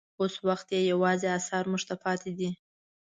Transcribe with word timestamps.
اوس 0.19 0.33
وخت 0.47 0.67
یې 0.75 0.81
یوازې 0.91 1.27
اثار 1.37 1.63
موږ 1.71 1.83
ته 1.89 1.95
پاتې 2.03 2.31
دي. 2.37 2.49